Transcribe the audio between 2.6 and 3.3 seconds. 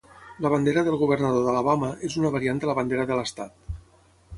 de la bandera de